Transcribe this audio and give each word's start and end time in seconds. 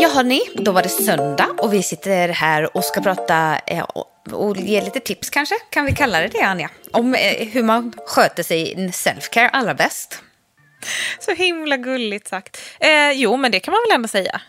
Ja 0.00 0.08
hörni, 0.14 0.40
då 0.54 0.72
var 0.72 0.82
det 0.82 0.88
söndag 0.88 1.48
och 1.58 1.72
vi 1.72 1.82
sitter 1.82 2.28
här 2.28 2.76
och 2.76 2.84
ska 2.84 3.00
prata 3.00 3.58
eh, 3.66 3.82
och, 3.82 4.56
ge 4.56 4.80
lite 4.80 5.00
tips 5.00 5.30
kanske, 5.30 5.54
kan 5.70 5.84
vi 5.84 5.92
kalla 5.92 6.20
det 6.20 6.28
det 6.28 6.40
Anja? 6.40 6.70
Om 6.92 7.14
eh, 7.14 7.48
hur 7.48 7.62
man 7.62 7.92
sköter 8.06 8.42
sig 8.42 8.72
i 8.72 8.88
self-care 8.88 9.48
allra 9.52 9.74
bäst. 9.74 10.22
Så 11.18 11.34
himla 11.34 11.76
gulligt 11.76 12.28
sagt. 12.28 12.60
Eh, 12.80 13.10
jo, 13.12 13.36
men 13.36 13.52
det 13.52 13.60
kan 13.60 13.72
man 13.72 13.80
väl 13.88 13.94
ändå 13.94 14.08
säga. 14.08 14.40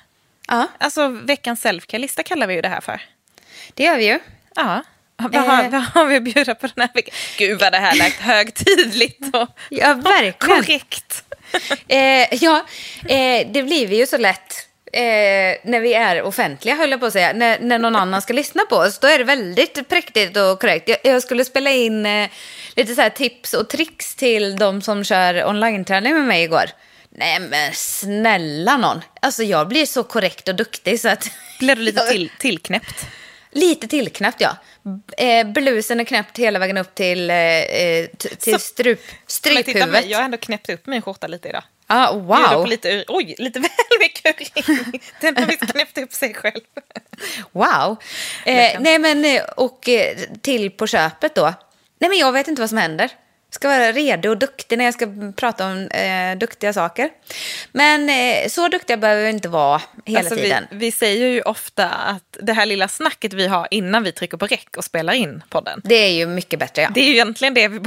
Ja, 0.48 0.68
Alltså 0.78 1.08
veckans 1.08 1.62
selfcare-lista 1.62 2.24
kallar 2.24 2.48
vi 2.48 2.54
ju 2.54 2.62
det 2.62 2.70
här 2.70 2.82
för. 2.82 3.02
det 3.74 3.84
gör 3.84 3.98
vi 3.98 4.06
ju. 4.06 4.20
Ja. 4.56 4.84
Vad 5.20 5.36
har, 5.36 5.64
Eh. 5.64 5.70
vad 5.70 5.82
har 5.82 6.06
vi 6.06 6.16
att 6.16 6.24
bjuda 6.24 6.56
på 6.56 6.68
den 6.76 6.82
här 6.88 6.90
veckan? 6.94 7.14
Gud 7.38 7.60
vad 7.60 7.72
det 7.72 7.78
här 7.78 7.96
lät 7.96 8.14
högtidligt 8.14 9.36
och 9.36 9.48
Ja, 9.70 9.94
verkligen. 9.94 10.34
korrekt. 10.64 11.24
Eh, 11.88 12.34
ja, 12.44 12.66
eh, 13.08 13.48
det 13.52 13.64
blir 13.64 13.88
vi 13.88 13.98
ju 13.98 14.06
så 14.08 14.18
lätt 14.18 14.68
eh, 14.94 15.02
när 15.64 15.80
vi 15.80 15.94
är 15.94 16.22
offentliga, 16.22 16.76
höll 16.76 16.92
jag 16.92 17.00
på 17.00 17.06
att 17.06 17.14
säga. 17.14 17.34
När, 17.34 17.60
när 17.60 17.80
någon 17.80 17.96
annan 17.96 18.22
ska 18.22 18.34
lyssna 18.34 18.64
på 18.70 18.76
oss, 18.76 19.00
då 19.00 19.08
är 19.08 19.18
det 19.18 19.24
väldigt 19.24 19.90
präktigt 19.90 20.38
och 20.38 20.60
korrekt. 20.62 20.90
Jag, 20.90 20.98
jag 21.04 21.24
skulle 21.24 21.46
spela 21.46 21.72
in 21.72 22.06
eh, 22.06 22.30
lite 22.76 22.96
så 22.96 23.10
tips 23.10 23.54
och 23.54 23.70
tricks 23.70 24.16
till 24.16 24.56
de 24.58 24.82
som 24.82 25.04
kör 25.04 25.46
online-träning 25.46 26.14
med 26.14 26.24
mig 26.26 26.44
igår. 26.44 26.66
Nej 27.12 27.40
men 27.40 27.74
snälla 27.74 28.78
någon. 28.78 29.02
Alltså 29.22 29.44
jag 29.44 29.68
blir 29.68 29.86
så 29.86 30.04
korrekt 30.04 30.48
och 30.48 30.56
duktig 30.56 31.00
så 31.00 31.10
att... 31.10 31.30
Blev 31.60 31.78
du 31.78 31.84
lite 31.84 32.02
till, 32.12 32.32
tillknäppt? 32.40 33.06
Lite 33.52 33.88
tillknäppt 33.88 34.42
ja. 34.42 34.58
Eh, 35.18 35.48
blusen 35.48 36.00
är 36.00 36.04
knäppt 36.04 36.38
hela 36.38 36.60
vägen 36.60 36.78
upp 36.78 36.96
till, 36.96 37.30
eh, 37.30 37.36
eh, 37.38 38.06
till 38.40 38.54
Så- 38.54 38.60
strup, 38.60 39.00
Men 39.00 39.08
titta 39.08 39.24
stryphuvudet. 39.28 39.90
mig, 39.90 40.12
jag 40.12 40.18
har 40.18 40.26
ändå 40.26 40.38
knäppt 40.38 40.70
upp 40.70 40.88
min 40.88 41.02
skjorta 41.02 41.28
lite 41.28 41.50
idag. 41.50 41.64
Ah, 41.88 42.14
wow. 42.14 42.62
På 42.64 42.66
lite, 42.66 43.06
oj, 43.08 43.36
lite 43.38 43.60
väl 43.60 43.70
mycket 44.00 44.42
urin. 44.70 45.00
Den 45.22 45.38
har 45.38 45.46
visst 45.46 45.72
knäppt 45.72 45.98
upp 45.98 46.14
sig 46.14 46.34
själv. 46.34 46.62
Wow. 47.52 47.98
Eh, 48.46 48.80
nej 48.80 49.00
men, 49.00 49.26
eh, 49.26 49.42
och 49.58 49.90
eh, 49.90 50.18
till 50.42 50.72
på 50.72 50.88
köpet 50.88 51.36
då. 51.36 51.54
Nej 52.00 52.10
men 52.10 52.18
jag 52.18 52.32
vet 52.32 52.48
inte 52.48 52.62
vad 52.62 52.70
som 52.70 52.78
händer. 52.78 53.10
Ska 53.52 53.68
vara 53.68 53.92
redo 53.92 54.30
och 54.30 54.38
duktig 54.38 54.78
när 54.78 54.86
jag 54.86 54.94
ska 54.94 55.08
prata 55.36 55.66
om 55.66 55.88
eh, 55.88 56.38
duktiga 56.38 56.74
saker. 56.74 57.10
Men 57.72 58.10
eh, 58.10 58.50
så 58.50 58.68
duktiga 58.68 58.98
behöver 58.98 59.24
vi 59.24 59.30
inte 59.30 59.50
vara 59.50 59.82
hela 60.06 60.20
Alltså, 60.20 60.36
tiden. 60.36 60.68
Vi, 60.72 60.78
vi 60.78 60.92
säger 60.92 61.28
ju 61.28 61.42
ofta 61.42 61.90
att 61.90 62.38
det 62.42 62.54
här 62.54 62.66
lilla 62.66 62.88
snacket 62.88 63.34
vi 63.34 63.48
har 63.48 63.68
innan 63.72 64.04
vi 64.04 64.12
trycker 64.12 64.38
på 64.38 64.48
räck 64.48 64.78
och 64.78 64.84
spelar 64.84 65.14
in 65.14 65.44
podden. 65.50 65.82
Det 65.84 65.96
är 65.96 66.12
ju 66.12 66.28
mycket 66.28 66.60
bättre 66.60 66.82
ja. 66.82 66.90
Det 66.94 67.02
är 67.02 67.06
ju 67.06 67.12
egentligen 67.12 67.54
det 67.54 67.68
vi 67.68 67.80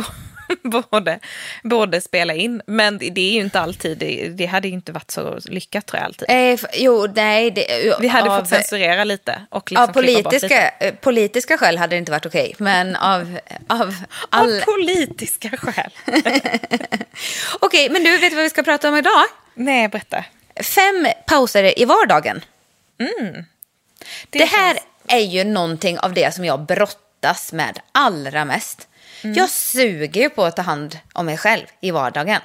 borde, 0.90 1.18
borde 1.62 2.00
spela 2.00 2.34
in. 2.34 2.62
Men 2.66 2.98
det 2.98 3.10
det 3.10 3.20
är 3.20 3.32
ju 3.32 3.40
inte 3.40 3.60
alltid, 3.60 3.98
det, 3.98 4.28
det 4.28 4.46
hade 4.46 4.68
ju 4.68 4.74
inte 4.74 4.92
varit 4.92 5.10
så 5.10 5.38
lyckat 5.44 5.86
tror 5.86 5.98
jag 5.98 6.06
alltid. 6.06 6.26
Eh, 6.30 6.60
jo, 6.74 7.06
nej. 7.14 7.50
Det, 7.50 7.94
Vi 8.00 8.08
hade 8.08 8.30
av, 8.30 8.38
fått 8.38 8.48
censurera 8.48 9.04
lite 9.04 9.46
och 9.50 9.70
liksom 9.70 9.88
Av 9.88 9.92
bort 9.92 10.04
lite. 10.04 10.22
politiska, 10.22 10.68
eh, 10.68 10.94
politiska 10.94 11.58
skäl 11.58 11.78
hade 11.78 11.96
det 11.96 11.98
inte 11.98 12.12
varit 12.12 12.26
okej. 12.26 12.54
Men 12.58 12.96
av, 12.96 13.38
av 13.66 13.94
all... 14.28 14.56
Av 14.56 14.64
politiska 14.64 15.50
skäl. 15.56 15.90
Okej, 17.60 17.90
men 17.90 18.04
du, 18.04 18.18
vet 18.18 18.32
vad 18.32 18.42
vi 18.42 18.50
ska 18.50 18.62
prata 18.62 18.88
om 18.88 18.96
idag? 18.96 19.22
Nej, 19.54 19.88
berätta. 19.88 20.24
Fem 20.62 21.06
pauser 21.26 21.78
i 21.80 21.84
vardagen. 21.84 22.44
Det, 24.30 24.44
här 24.44 24.74
känns- 24.74 24.86
är 25.06 25.18
ju 25.18 25.44
någonting 25.44 25.98
av 25.98 26.12
det 26.14 26.34
som 26.34 26.44
jag 26.44 26.60
brottas 26.66 27.52
med 27.52 27.78
allra 27.92 28.44
mest. 28.44 28.88
Mm. 29.24 29.36
Jag 29.36 29.50
suger 29.50 30.20
ju 30.20 30.30
på 30.30 30.44
att 30.44 30.56
ta 30.56 30.62
hand 30.62 30.98
om 31.12 31.26
mig 31.26 31.36
själv 31.38 31.66
i 31.80 31.90
vardagen. 31.90 32.40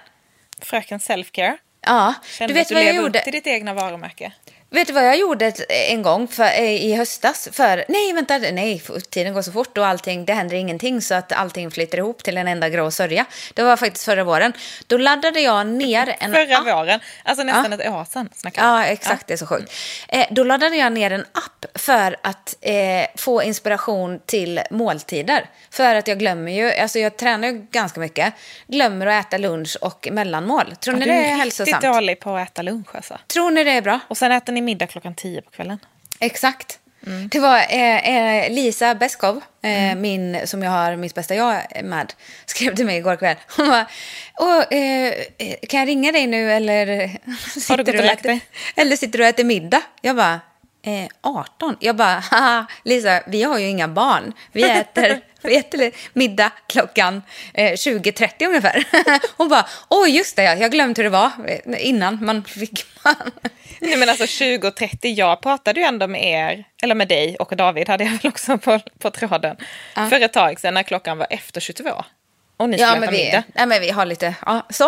Fröken 0.61 0.99
Selfcare. 0.99 1.57
Ja, 1.81 2.13
Kände 2.25 2.53
du 2.53 2.57
vet 2.59 2.61
att 2.61 2.67
du 2.69 2.73
vad 2.75 2.83
jag 2.83 2.87
lever 2.93 3.05
gjorde? 3.05 3.19
upp 3.19 3.23
till 3.23 3.33
ditt 3.33 3.47
egna 3.47 3.73
varumärke. 3.73 4.31
Vet 4.69 4.87
du 4.87 4.93
vad 4.93 5.05
jag 5.05 5.17
gjorde 5.17 5.51
en 5.69 6.01
gång 6.01 6.27
för, 6.27 6.43
eh, 6.43 6.61
i 6.85 6.95
höstas? 6.95 7.49
För, 7.51 7.85
nej, 7.87 8.13
vänta, 8.13 8.37
nej, 8.37 8.81
tiden 9.09 9.33
går 9.33 9.41
så 9.41 9.51
fort 9.51 9.77
och 9.77 9.87
allting, 9.87 10.25
det 10.25 10.33
händer 10.33 10.55
ingenting 10.55 11.01
så 11.01 11.15
att 11.15 11.31
allting 11.31 11.71
flyter 11.71 11.97
ihop 11.97 12.23
till 12.23 12.37
en 12.37 12.47
enda 12.47 12.69
grå 12.69 12.91
sörja. 12.91 13.25
Det 13.53 13.63
var 13.63 13.77
faktiskt 13.77 14.05
förra 14.05 14.23
våren. 14.23 14.53
Då 14.87 14.97
laddade 14.97 15.39
jag 15.39 15.67
ner 15.67 16.15
en 16.19 16.31
Förra 16.33 16.57
app. 16.57 16.65
våren, 16.65 16.99
alltså 17.23 17.43
nästan 17.43 17.73
ett 17.73 17.87
år 17.89 18.05
sedan. 18.13 18.29
snackar. 18.35 18.63
Ja, 18.65 18.85
exakt. 18.85 19.27
Det 19.27 19.33
är 19.33 19.37
så 19.37 19.45
sjukt. 19.47 19.73
Eh, 20.07 20.25
då 20.31 20.43
laddade 20.43 20.75
jag 20.75 20.91
ner 20.93 21.11
en 21.11 21.21
app 21.31 21.65
för 21.75 22.15
att 22.23 22.55
eh, 22.61 22.73
få 23.15 23.43
inspiration 23.43 24.19
till 24.25 24.61
måltider. 24.71 25.49
För 25.71 25.95
att 25.95 26.07
jag 26.07 26.19
glömmer 26.19 26.51
ju, 26.51 26.71
alltså 26.71 26.99
jag 26.99 27.17
tränar 27.17 27.47
ju 27.47 27.53
ganska 27.71 27.99
mycket, 27.99 28.33
glömmer 28.67 29.07
att 29.07 29.25
äta 29.25 29.37
lunch 29.37 29.77
och 29.81 30.07
mellanmål. 30.11 30.75
Tror 30.75 30.93
ni 30.95 31.05
Du 31.05 31.11
det 31.11 31.17
är 31.17 31.19
är 31.19 31.23
riktigt 31.23 31.39
hälsosamt? 31.39 31.83
dålig 31.83 32.19
på 32.19 32.35
att 32.35 32.49
äta 32.51 32.61
lunch 32.61 32.95
alltså. 32.95 33.17
Tror 33.27 33.51
ni 33.51 33.63
det 33.63 33.71
är 33.71 33.81
bra? 33.81 33.99
Och 34.07 34.17
sen 34.17 34.31
äter 34.31 34.56
ni 34.57 34.61
middag 34.61 34.87
klockan 34.87 35.15
tio 35.15 35.41
på 35.41 35.51
kvällen. 35.51 35.79
Exakt. 36.19 36.79
Mm. 37.05 37.27
Det 37.27 37.39
var 37.39 37.57
eh, 37.57 38.09
eh, 38.09 38.51
Lisa 38.51 38.95
Beskov, 38.95 39.41
eh, 39.61 39.95
min, 39.95 40.47
som 40.47 40.63
jag 40.63 40.71
har 40.71 40.95
mitt 40.95 41.15
bästa 41.15 41.35
jag 41.35 41.61
med, 41.83 42.13
skrev 42.45 42.75
till 42.75 42.85
mig 42.85 42.97
igår 42.97 43.15
kväll. 43.15 43.35
Hon 43.57 43.67
bara, 43.67 43.87
Åh, 44.37 44.63
eh, 44.71 45.13
eh, 45.37 45.55
kan 45.69 45.79
jag 45.79 45.87
ringa 45.87 46.11
dig 46.11 46.27
nu 46.27 46.51
eller 46.51 47.09
sitter, 47.59 47.83
du 47.83 47.99
och 47.99 48.05
lagt 48.05 48.23
dig? 48.23 48.39
eller 48.75 48.95
sitter 48.95 49.17
du 49.17 49.23
och 49.23 49.29
äter 49.29 49.43
middag? 49.43 49.81
Jag 50.01 50.15
bara, 50.15 50.39
eh, 50.85 51.07
18? 51.21 51.77
Jag 51.79 51.95
bara, 51.95 52.23
haha, 52.31 52.65
Lisa, 52.83 53.21
vi 53.27 53.43
har 53.43 53.57
ju 53.57 53.67
inga 53.67 53.87
barn. 53.87 54.33
Vi 54.51 54.63
äter, 54.63 55.21
vi 55.41 55.57
äter 55.57 55.91
middag 56.13 56.51
klockan 56.67 57.21
eh, 57.53 57.71
20.30 57.71 58.47
ungefär. 58.47 58.87
Hon 59.37 59.49
bara, 59.49 59.65
åh 59.89 60.09
just 60.11 60.35
det, 60.35 60.43
jag 60.43 60.71
glömde 60.71 61.01
hur 61.01 61.03
det 61.03 61.17
var 61.17 61.31
eh, 61.47 61.87
innan 61.87 62.25
man 62.25 62.43
fick 62.43 62.85
man. 63.03 63.31
Nej 63.79 63.97
men 63.97 64.09
alltså 64.09 64.23
20.30, 64.25 64.97
jag 65.01 65.41
pratade 65.41 65.79
ju 65.79 65.85
ändå 65.85 66.07
med 66.07 66.23
er, 66.23 66.63
eller 66.83 66.95
med 66.95 67.07
dig 67.07 67.35
och 67.35 67.55
David 67.55 67.89
hade 67.89 68.03
jag 68.03 68.11
väl 68.11 68.31
också 68.31 68.57
på, 68.57 68.79
på 68.99 69.11
tråden. 69.11 69.57
För 69.93 70.21
ett 70.21 70.33
tag 70.33 70.59
sedan 70.59 70.73
när 70.73 70.83
klockan 70.83 71.17
var 71.17 71.27
efter 71.29 71.61
22. 71.61 72.03
Och 72.57 72.69
ni 72.69 72.77
Ja, 72.77 72.95
men 72.99 73.11
vi, 73.11 73.25
middag. 73.25 73.43
ja, 73.53 73.65
men 73.65 73.81
vi 73.81 73.89
har 73.89 74.05
lite... 74.05 74.35
Ja, 74.45 74.65
så. 74.69 74.83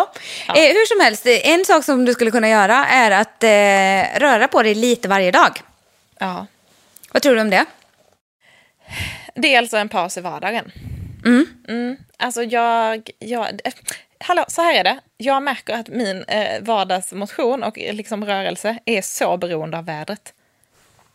Eh, 0.48 0.54
hur 0.54 0.86
som 0.86 1.04
helst, 1.04 1.26
eh, 1.26 1.50
en 1.50 1.64
sak 1.64 1.84
som 1.84 2.04
du 2.04 2.12
skulle 2.12 2.30
kunna 2.30 2.48
göra 2.48 2.86
är 2.86 3.10
att 3.10 3.42
eh, 3.44 4.20
röra 4.20 4.48
på 4.48 4.62
dig 4.62 4.74
lite 4.74 5.08
varje 5.08 5.30
dag. 5.30 5.60
Ja. 6.18 6.46
Vad 7.12 7.22
tror 7.22 7.34
du 7.34 7.40
om 7.40 7.50
det? 7.50 7.64
Det 9.34 9.54
är 9.54 9.58
alltså 9.58 9.76
en 9.76 9.88
paus 9.88 10.16
i 10.16 10.20
vardagen. 10.20 10.72
Mm. 11.24 11.96
Alltså 12.20 12.42
jag, 12.42 13.10
jag 13.18 13.60
eh, 13.64 13.72
hallå, 14.18 14.44
så 14.48 14.62
här 14.62 14.74
är 14.74 14.84
det. 14.84 15.00
Jag 15.16 15.42
märker 15.42 15.74
att 15.74 15.88
min 15.88 16.24
eh, 16.24 16.62
vardagsmotion 16.62 17.62
och 17.62 17.78
eh, 17.78 17.94
liksom 17.94 18.24
rörelse 18.24 18.78
är 18.84 19.02
så 19.02 19.36
beroende 19.36 19.78
av 19.78 19.84
vädret. 19.84 20.34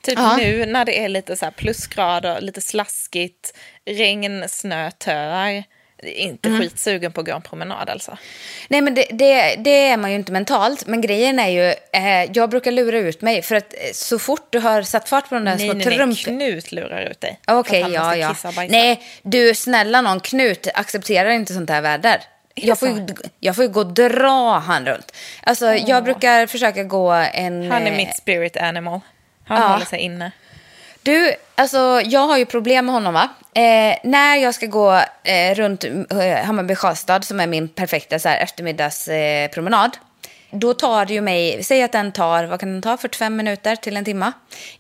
Typ 0.02 0.20
Ja. 0.20 0.38
nu 0.38 0.66
när 0.66 0.86
det 0.86 1.00
är 1.04 1.10
lite 1.10 1.38
så 1.38 1.52
plusgrader, 1.52 2.42
lite 2.42 2.62
slaskigt, 2.62 3.58
regn, 3.86 4.46
snö, 4.50 4.92
töar. 4.92 5.64
Inte 6.04 6.50
skitsugen 6.60 7.12
på 7.12 7.22
att 7.22 7.28
gå 7.28 7.34
en 7.34 7.42
promenad 7.42 7.90
alltså. 7.90 8.18
Nej, 8.68 8.82
men 8.82 8.94
det, 8.96 9.06
det, 9.12 9.56
det 9.56 9.88
är 9.90 9.98
man 9.98 10.10
ju 10.12 10.16
inte 10.16 10.32
mentalt. 10.32 10.88
Men 10.88 11.02
grejen 11.02 11.40
är 11.40 11.48
ju, 11.50 11.74
eh, 11.92 12.32
jag 12.34 12.50
brukar 12.50 12.72
lura 12.72 12.98
ut 12.98 13.22
mig. 13.22 13.42
För 13.42 13.56
att 13.56 13.74
eh, 13.74 13.80
så 13.94 14.20
fort 14.20 14.48
du 14.50 14.60
har 14.60 14.82
satt 14.82 15.10
fart 15.10 15.30
på 15.30 15.36
de 15.36 15.46
där 15.46 15.56
Nej, 15.56 15.70
små 15.70 15.74
nej, 15.74 15.86
nej. 15.88 15.98
trump... 15.98 16.20
Knut 16.20 16.72
lurar 16.72 17.02
ut 17.02 17.22
dig. 17.22 17.40
Okej, 17.48 17.82
han 17.82 17.94
ja, 17.94 18.16
ja. 18.16 18.36
Nej, 18.70 19.04
du 19.22 19.56
snälla 19.56 20.02
någon, 20.02 20.20
Knut 20.20 20.68
accepterar 20.74 21.30
inte 21.30 21.54
sånt 21.54 21.70
här 21.70 21.82
väder. 21.82 22.22
Jag 22.56 22.80
får, 22.80 22.90
ju, 22.90 23.06
jag 23.40 23.56
får 23.56 23.64
ju 23.66 23.72
gå 23.72 23.80
och 23.80 23.94
dra 23.94 24.60
han 24.60 24.86
runt. 24.86 25.16
Alltså, 25.44 25.74
jag 25.74 26.04
brukar 26.04 26.48
försöka 26.48 26.84
gå 26.84 27.12
en... 27.12 27.72
Han 27.72 27.88
är 27.88 27.92
eh, 27.92 27.98
mitt 27.98 28.18
spirit 28.18 28.58
animal. 28.58 29.00
Han 29.46 29.62
Ja. 29.62 29.68
håller 29.68 29.86
sig 29.86 30.00
inne. 30.00 30.32
Du, 31.06 31.36
alltså 31.56 32.02
jag 32.06 32.28
har 32.28 32.38
ju 32.38 32.46
problem 32.46 32.86
med 32.86 32.94
honom 32.94 33.14
va. 33.14 33.30
Eh, 33.54 33.98
när 34.04 34.36
jag 34.36 34.56
ska 34.56 34.66
gå 34.66 35.02
eh, 35.24 35.56
runt 35.56 35.84
eh, 35.84 36.46
Hammarby 36.46 36.76
Sjöstad 36.76 37.24
som 37.24 37.40
är 37.40 37.48
min 37.48 37.68
perfekta 37.68 38.20
så 38.20 38.30
här, 38.30 38.38
eftermiddagspromenad. 38.40 39.98
Eh, 40.52 40.58
då 40.60 40.74
tar 40.74 41.06
det 41.06 41.14
ju 41.14 41.22
mig, 41.22 41.64
säg 41.64 41.84
att 41.84 41.92
den 41.92 42.12
tar, 42.12 42.44
vad 42.44 42.60
kan 42.60 42.72
den 42.72 42.82
ta, 42.82 42.98
45 42.98 43.36
minuter 43.36 43.76
till 43.76 43.98
en 43.98 44.06
timma. 44.06 44.34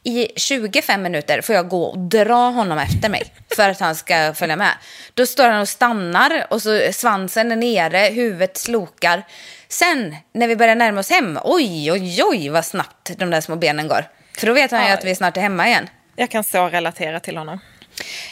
I 0.03 0.27
25 0.35 1.01
minuter 1.01 1.41
får 1.41 1.55
jag 1.55 1.69
gå 1.69 1.83
och 1.83 1.99
dra 1.99 2.49
honom 2.49 2.77
efter 2.77 3.09
mig 3.09 3.23
för 3.55 3.69
att 3.69 3.79
han 3.79 3.95
ska 3.95 4.33
följa 4.33 4.55
med. 4.55 4.71
Då 5.13 5.25
står 5.25 5.49
han 5.49 5.61
och 5.61 5.69
stannar 5.69 6.47
och 6.49 6.61
så 6.61 6.81
svansen 6.91 7.51
är 7.51 7.55
nere, 7.55 7.97
huvudet 7.97 8.57
slokar. 8.57 9.23
Sen 9.67 10.15
när 10.33 10.47
vi 10.47 10.55
börjar 10.55 10.75
närma 10.75 10.99
oss 10.99 11.09
hem, 11.09 11.39
oj, 11.43 11.91
oj, 11.91 12.23
oj 12.23 12.49
vad 12.49 12.65
snabbt 12.65 13.11
de 13.17 13.29
där 13.29 13.41
små 13.41 13.55
benen 13.55 13.87
går. 13.87 14.05
För 14.37 14.47
då 14.47 14.53
vet 14.53 14.71
han 14.71 14.85
ju 14.85 14.91
att 14.91 15.05
vi 15.05 15.15
snart 15.15 15.37
är 15.37 15.41
hemma 15.41 15.67
igen. 15.67 15.89
Jag 16.15 16.29
kan 16.29 16.43
så 16.43 16.69
relatera 16.69 17.19
till 17.19 17.37
honom. 17.37 17.59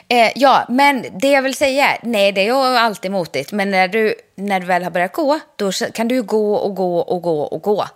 Eh, 0.07 0.31
ja, 0.35 0.65
men 0.69 1.05
det 1.19 1.31
jag 1.31 1.41
vill 1.41 1.55
säga, 1.55 1.97
nej 2.03 2.31
det 2.31 2.41
är 2.41 2.45
ju 2.45 2.77
alltid 2.77 3.11
motigt. 3.11 3.51
Men 3.51 3.71
när 3.71 3.87
du, 3.87 4.15
när 4.35 4.59
du 4.59 4.65
väl 4.65 4.83
har 4.83 4.91
börjat 4.91 5.13
gå, 5.13 5.39
då 5.55 5.71
kan 5.71 6.07
du 6.07 6.21
gå 6.21 6.55
och 6.55 6.75
gå 6.75 6.99
och 6.99 7.21
gå 7.21 7.41
och 7.41 7.61
gå. 7.61 7.87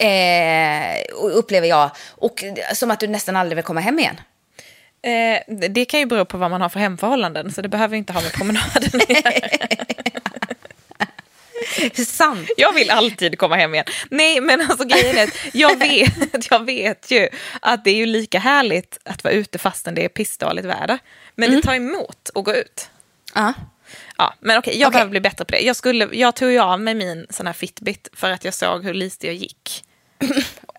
Eh, 0.00 1.04
upplever 1.20 1.68
jag. 1.68 1.90
Och 2.10 2.44
som 2.74 2.90
att 2.90 3.00
du 3.00 3.06
nästan 3.06 3.36
aldrig 3.36 3.56
vill 3.56 3.64
komma 3.64 3.80
hem 3.80 3.98
igen. 3.98 4.20
Eh, 5.02 5.68
det 5.68 5.84
kan 5.84 6.00
ju 6.00 6.06
bero 6.06 6.24
på 6.24 6.38
vad 6.38 6.50
man 6.50 6.60
har 6.60 6.68
för 6.68 6.80
hemförhållanden, 6.80 7.52
så 7.52 7.62
det 7.62 7.68
behöver 7.68 7.96
inte 7.96 8.12
ha 8.12 8.20
med 8.20 8.32
promenaden 8.32 8.90
att 8.94 9.10
göra. 9.10 9.40
Sant. 12.06 12.48
Jag 12.56 12.72
vill 12.72 12.90
alltid 12.90 13.38
komma 13.38 13.56
hem 13.56 13.74
igen. 13.74 13.86
Nej, 14.10 14.40
men 14.40 14.60
alltså 14.60 14.84
grejen 14.84 15.18
är 15.18 15.30
jag 15.52 15.78
vet, 15.78 16.50
jag 16.50 16.64
vet 16.64 17.10
ju 17.10 17.28
att 17.60 17.84
det 17.84 17.90
är 17.90 17.94
ju 17.96 18.06
lika 18.06 18.38
härligt 18.38 18.98
att 19.04 19.24
vara 19.24 19.34
ute 19.34 19.58
fastän 19.58 19.94
det 19.94 20.04
är 20.04 20.08
pissdåligt 20.08 20.66
väder. 20.66 20.98
Men 21.34 21.50
det 21.50 21.62
tar 21.62 21.74
emot 21.74 22.30
att 22.34 22.44
gå 22.44 22.54
ut. 22.54 22.90
Ja. 23.34 23.52
Ja, 24.18 24.34
men 24.40 24.58
okej, 24.58 24.78
jag 24.78 24.88
Okej. 24.88 24.92
behöver 24.92 25.10
bli 25.10 25.20
bättre 25.20 25.44
på 25.44 25.52
det. 25.52 25.60
Jag, 25.60 25.76
skulle, 25.76 26.08
jag 26.12 26.36
tog 26.36 26.50
ju 26.50 26.58
av 26.58 26.80
mig 26.80 26.94
min 26.94 27.26
sån 27.30 27.46
här 27.46 27.54
Fitbit 27.54 28.08
för 28.12 28.30
att 28.30 28.44
jag 28.44 28.54
såg 28.54 28.84
hur 28.84 28.94
lite 28.94 29.26
jag 29.26 29.34
gick. 29.34 29.84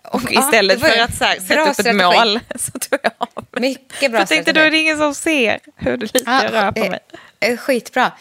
Och 0.04 0.22
Ja, 0.30 0.40
istället 0.40 0.76
det 0.80 0.82
var 0.82 0.88
för 0.88 1.02
att 1.02 1.20
här, 1.20 1.40
sätta 1.40 1.60
upp 1.62 1.68
ett 1.68 1.74
strategi. 1.74 1.92
mål 2.04 2.40
så 2.56 2.70
tog 2.70 2.98
jag 3.02 3.12
av 3.18 3.44
mig. 3.52 3.60
Mycket 3.70 4.10
bra 4.10 4.20
Jag 4.20 4.28
tänkte 4.28 4.52
då 4.52 4.60
är 4.60 4.70
det 4.70 4.78
ingen 4.78 4.98
som 4.98 5.14
ser 5.14 5.60
hur 5.76 5.96
lite 5.96 6.22
jag 6.26 6.52
rör 6.52 6.72
på 6.72 6.84
eh, 6.84 6.90
mig. 6.90 7.00
Eh, 7.40 7.56
Skitbra. 7.56 8.12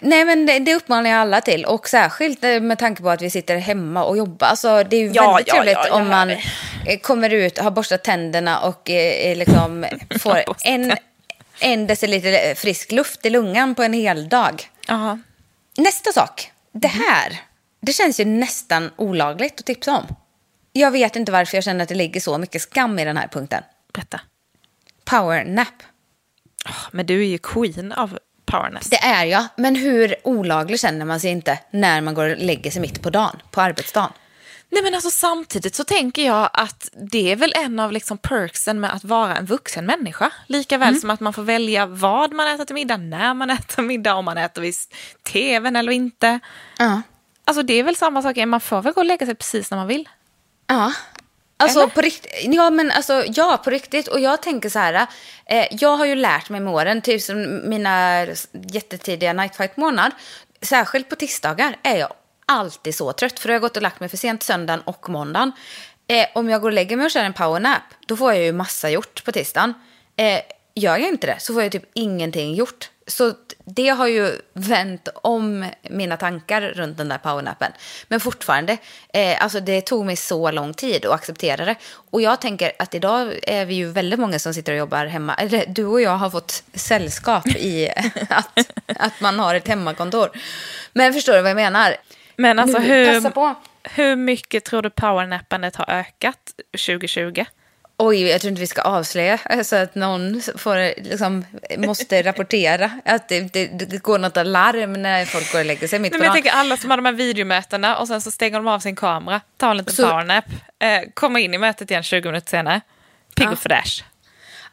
Nej, 0.00 0.24
men 0.24 0.46
det, 0.46 0.58
det 0.58 0.74
uppmanar 0.74 1.10
jag 1.10 1.18
alla 1.20 1.40
till. 1.40 1.64
Och 1.64 1.88
särskilt 1.88 2.44
eh, 2.44 2.60
med 2.60 2.78
tanke 2.78 3.02
på 3.02 3.10
att 3.10 3.22
vi 3.22 3.30
sitter 3.30 3.56
hemma 3.56 4.04
och 4.04 4.16
jobbar. 4.16 4.46
Alltså, 4.46 4.84
det 4.84 4.96
är 4.96 5.00
ju 5.00 5.10
Ja, 5.12 5.32
väldigt 5.32 5.48
ja, 5.48 5.54
trevligt 5.54 5.78
ja, 5.88 5.94
om 5.94 6.08
man 6.08 6.30
eh, 6.30 6.38
kommer 7.02 7.30
ut, 7.30 7.58
har 7.58 7.70
borstat 7.70 8.04
tänderna 8.04 8.60
och 8.60 8.90
eh, 8.90 9.36
liksom 9.36 9.86
får 10.20 10.42
en, 10.64 10.96
en 11.60 11.86
deciliter 11.86 12.54
frisk 12.54 12.92
luft 12.92 13.26
i 13.26 13.30
lungan 13.30 13.74
på 13.74 13.82
en 13.82 13.92
hel 13.92 14.28
dag. 14.28 14.68
Ja. 14.88 15.18
Nästa 15.76 16.12
sak. 16.12 16.50
Det 16.72 16.88
Mhm. 16.88 17.00
här, 17.08 17.40
det 17.80 17.92
känns 17.92 18.20
ju 18.20 18.24
nästan 18.24 18.90
olagligt 18.96 19.60
att 19.60 19.66
tipsa 19.66 19.96
om. 19.96 20.06
Jag 20.72 20.90
vet 20.90 21.16
inte 21.16 21.32
varför 21.32 21.56
jag 21.56 21.64
känner 21.64 21.82
att 21.82 21.88
det 21.88 21.94
ligger 21.94 22.20
så 22.20 22.38
mycket 22.38 22.62
skam 22.62 22.98
i 22.98 23.04
den 23.04 23.16
här 23.16 23.28
punkten. 23.28 23.62
Berätta. 23.92 24.20
Powernap. 25.04 25.82
Men 26.90 27.06
du 27.06 27.20
är 27.22 27.26
ju 27.26 27.38
queen 27.38 27.92
av 27.92 28.18
powerness. 28.46 28.90
Det 28.90 28.96
är 28.96 29.24
jag, 29.24 29.44
men 29.56 29.76
hur 29.76 30.14
olaglig 30.24 30.80
känner 30.80 31.04
man 31.04 31.20
sig 31.20 31.30
inte 31.30 31.58
när 31.70 32.00
man 32.00 32.14
går 32.14 32.30
och 32.30 32.38
lägger 32.38 32.70
sig 32.70 32.80
mitt 32.80 33.02
på 33.02 33.10
dagen, 33.10 33.42
på 33.50 33.60
arbetsdagen? 33.60 34.12
Nej 34.70 34.82
men 34.82 34.94
alltså 34.94 35.10
samtidigt 35.10 35.74
så 35.74 35.84
tänker 35.84 36.26
jag 36.26 36.50
att 36.52 36.90
det 37.10 37.32
är 37.32 37.36
väl 37.36 37.52
en 37.56 37.80
av 37.80 37.92
liksom 37.92 38.18
perksen 38.18 38.80
med 38.80 38.94
att 38.94 39.04
vara 39.04 39.36
en 39.36 39.46
vuxen 39.46 39.86
människa. 39.86 40.30
Lika 40.46 40.78
väl 40.78 41.00
som 41.00 41.10
att 41.10 41.20
man 41.20 41.32
får 41.32 41.42
välja 41.42 41.86
vad 41.86 42.32
man 42.32 42.48
äter 42.48 42.64
till 42.64 42.74
middag, 42.74 42.96
när 42.96 43.34
man 43.34 43.50
äter 43.58 43.82
middag, 43.82 44.14
om 44.14 44.24
man 44.24 44.38
äter 44.38 44.62
vid 44.62 44.74
tvn 45.32 45.76
eller 45.76 45.92
inte. 45.92 46.40
Ja. 46.78 47.02
Alltså 47.44 47.62
det 47.62 47.74
är 47.74 47.82
väl 47.82 47.96
samma 47.96 48.22
sak, 48.22 48.36
man 48.36 48.60
får 48.60 48.82
väl 48.82 48.92
gå 48.92 49.00
och 49.00 49.06
lägga 49.06 49.26
sig 49.26 49.34
precis 49.34 49.70
när 49.70 49.78
man 49.78 49.86
vill. 49.86 50.08
Ja. 50.66 50.92
Alltså 51.56 51.78
Eller? 51.78 51.88
på 51.88 52.00
riktigt, 52.00 52.32
ja 52.42 52.70
men 52.70 52.90
alltså 52.90 53.24
ja 53.26 53.60
på 53.64 53.70
riktigt 53.70 54.08
och 54.08 54.20
jag 54.20 54.42
tänker 54.42 54.68
så 54.68 54.78
här, 54.78 55.06
eh, 55.46 55.66
jag 55.70 55.96
har 55.96 56.04
ju 56.04 56.14
lärt 56.14 56.50
mig 56.50 56.60
med 56.60 56.72
åren, 56.72 57.02
typ 57.02 57.22
som 57.22 57.68
mina 57.68 58.26
jättetidiga 58.52 59.32
night 59.32 59.56
fight 59.56 59.76
månad 59.76 60.12
särskilt 60.64 61.08
på 61.08 61.16
tisdagar 61.16 61.76
är 61.82 61.96
jag 61.96 62.12
alltid 62.46 62.94
så 62.94 63.12
trött 63.12 63.38
för 63.38 63.48
då 63.48 63.52
har 63.52 63.54
jag 63.54 63.62
gått 63.62 63.76
och 63.76 63.82
lagt 63.82 64.00
mig 64.00 64.08
för 64.08 64.16
sent 64.16 64.42
söndagen 64.42 64.80
och 64.80 65.08
måndagen. 65.08 65.52
Eh, 66.06 66.26
om 66.34 66.50
jag 66.50 66.60
går 66.60 66.68
och 66.68 66.74
lägger 66.74 66.96
mig 66.96 67.04
och 67.04 67.10
kör 67.10 67.24
en 67.24 67.32
powernap, 67.32 67.82
då 68.06 68.16
får 68.16 68.32
jag 68.32 68.44
ju 68.44 68.52
massa 68.52 68.90
gjort 68.90 69.24
på 69.24 69.32
tisdagen. 69.32 69.74
Eh, 70.16 70.40
gör 70.74 70.96
jag 70.96 71.08
inte 71.08 71.26
det 71.26 71.36
så 71.40 71.54
får 71.54 71.62
jag 71.62 71.72
typ 71.72 71.90
ingenting 71.94 72.54
gjort. 72.54 72.90
Så 73.06 73.32
det 73.64 73.88
har 73.88 74.06
ju 74.06 74.38
vänt 74.52 75.08
om 75.14 75.66
mina 75.82 76.16
tankar 76.16 76.60
runt 76.60 76.98
den 76.98 77.08
där 77.08 77.18
powernappen. 77.18 77.72
Men 78.08 78.20
fortfarande, 78.20 78.76
eh, 79.12 79.42
alltså 79.42 79.60
det 79.60 79.80
tog 79.80 80.06
mig 80.06 80.16
så 80.16 80.50
lång 80.50 80.74
tid 80.74 81.06
att 81.06 81.12
acceptera 81.12 81.64
det. 81.64 81.74
Och 82.10 82.22
jag 82.22 82.40
tänker 82.40 82.72
att 82.78 82.94
idag 82.94 83.34
är 83.42 83.64
vi 83.66 83.74
ju 83.74 83.86
väldigt 83.90 84.20
många 84.20 84.38
som 84.38 84.54
sitter 84.54 84.72
och 84.72 84.78
jobbar 84.78 85.06
hemma. 85.06 85.34
Eller 85.34 85.64
du 85.66 85.84
och 85.84 86.00
jag 86.00 86.16
har 86.16 86.30
fått 86.30 86.62
sällskap 86.74 87.46
i 87.46 87.88
att, 88.28 88.58
att 88.86 89.20
man 89.20 89.38
har 89.38 89.54
ett 89.54 89.68
hemmakontor. 89.68 90.30
Men 90.92 91.12
förstår 91.12 91.32
du 91.32 91.40
vad 91.40 91.50
jag 91.50 91.56
menar? 91.56 91.96
Men 92.36 92.58
alltså 92.58 92.78
Nu, 92.78 92.86
hur, 92.86 93.54
hur 93.82 94.16
mycket 94.16 94.64
tror 94.64 94.82
du 94.82 94.90
powernappandet 94.90 95.76
har 95.76 95.90
ökat 95.90 96.38
2020? 96.86 97.44
Oj, 97.96 98.22
jag 98.22 98.40
tror 98.40 98.48
inte 98.48 98.60
vi 98.60 98.66
ska 98.66 98.82
avslöja 98.82 99.38
så 99.64 99.76
att 99.76 99.94
någon 99.94 100.42
får, 100.56 101.02
liksom, 101.02 101.44
måste 101.76 102.22
rapportera 102.22 102.90
att 103.04 103.28
det, 103.28 103.40
det, 103.52 103.66
det 103.66 104.02
går 104.02 104.18
något 104.18 104.36
alarm 104.36 104.92
när 104.92 105.24
folk 105.24 105.52
går 105.52 105.58
och 105.58 105.64
lägger 105.66 105.88
sig 105.88 105.98
mitt 105.98 106.12
på 106.12 106.18
men 106.18 106.24
jag 106.24 106.34
dagen. 106.34 106.42
tänker 106.42 106.58
alla 106.58 106.76
som 106.76 106.90
har 106.90 106.96
de 106.96 107.06
här 107.06 107.12
videomötena 107.12 107.96
och 107.96 108.08
sen 108.08 108.20
så 108.20 108.30
stänger 108.30 108.56
de 108.58 108.68
av 108.68 108.78
sin 108.80 108.96
kamera, 108.96 109.40
tar 109.56 109.70
en 109.70 109.76
liten 109.76 109.94
Så- 109.94 110.02
powernap, 110.08 110.44
eh, 110.82 111.00
kommer 111.14 111.40
in 111.40 111.54
i 111.54 111.58
mötet 111.58 111.90
igen 111.90 112.02
20 112.02 112.28
minuter 112.28 112.50
senare, 112.50 112.80
pigg 113.36 113.52
och 113.52 113.58
fräsch. 113.58 114.04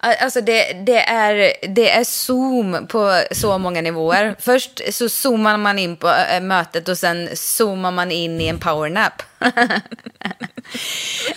Alltså 0.01 0.41
det, 0.41 0.73
det, 0.73 1.09
är, 1.09 1.53
det 1.67 1.89
är 1.89 2.03
zoom 2.03 2.87
på 2.87 3.21
så 3.31 3.57
många 3.57 3.81
nivåer. 3.81 4.35
Först 4.39 4.93
så 4.93 5.09
zoomar 5.09 5.57
man 5.57 5.79
in 5.79 5.97
på 5.97 6.09
äh, 6.09 6.41
mötet 6.41 6.87
och 6.87 6.97
sen 6.97 7.29
zoomar 7.33 7.91
man 7.91 8.11
in 8.11 8.41
i 8.41 8.47
en 8.47 8.59
powernap. 8.59 9.23